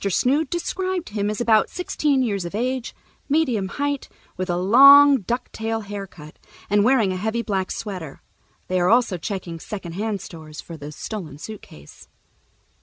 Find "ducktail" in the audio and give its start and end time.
5.21-5.81